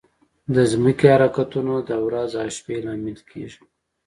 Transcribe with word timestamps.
د 0.55 0.57
ځمکې 0.71 1.07
حرکتونه 1.13 1.73
د 1.89 1.91
ورځ 2.05 2.31
او 2.41 2.47
شپه 2.55 2.75
لامل 2.85 3.17
کېږي. 3.31 3.61